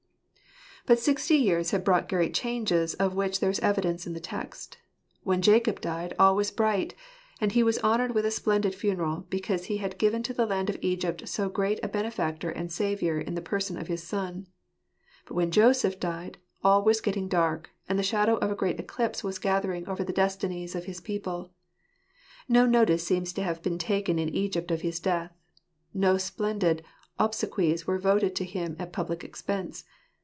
But 0.87 0.97
sixty 0.97 1.35
years 1.35 1.69
had 1.69 1.83
brought 1.83 2.09
great 2.09 2.33
changes 2.33 2.95
of 2.95 3.13
which 3.13 3.39
there 3.39 3.51
is 3.51 3.59
evidence 3.59 4.07
in 4.07 4.13
the 4.13 4.19
text. 4.19 4.79
When 5.21 5.43
Jacob 5.43 5.79
died 5.79 6.15
all 6.17 6.35
was 6.35 6.49
bright; 6.49 6.95
and 7.39 7.51
he 7.51 7.61
was 7.61 7.77
honoured 7.83 8.15
with 8.15 8.25
a 8.25 8.31
splendid 8.31 8.73
funeral, 8.73 9.27
because 9.29 9.65
he 9.65 9.77
had 9.77 9.99
given 9.99 10.23
to 10.23 10.33
the 10.33 10.47
land 10.47 10.71
of 10.71 10.79
Egypt 10.81 11.29
so 11.29 11.49
great 11.49 11.79
a 11.83 11.87
benefactor 11.87 12.49
and 12.49 12.71
saviour 12.71 13.19
in 13.19 13.35
the 13.35 13.43
person 13.43 13.77
of 13.77 13.89
his 13.89 14.01
son; 14.01 14.47
but 15.27 15.35
when 15.35 15.51
Joseph 15.51 15.99
died, 15.99 16.39
all 16.63 16.83
was 16.83 16.99
getting 16.99 17.27
dark, 17.27 17.69
and 17.87 17.99
the 17.99 18.03
shadow 18.03 18.37
of 18.37 18.49
a 18.49 18.55
great 18.55 18.79
eclipse 18.79 19.23
was 19.23 19.37
gathering 19.37 19.87
over 19.87 20.03
the 20.03 20.11
destinies 20.11 20.73
of 20.73 20.87
bis 20.87 20.99
people. 20.99 21.53
No 22.49 22.65
notice 22.65 23.03
seems 23.05 23.31
to 23.33 23.43
have 23.43 23.61
been 23.61 23.77
taken 23.77 24.17
in 24.17 24.29
Egypt 24.29 24.71
of 24.71 24.81
his 24.81 24.99
death. 24.99 25.31
No 25.93 26.17
splendid 26.17 26.83
obsequies 27.19 27.85
were 27.85 27.99
voted 27.99 28.35
to 28.37 28.45
him 28.45 28.75
at 28.79 28.91
public 28.91 29.23
expense. 29.23 29.83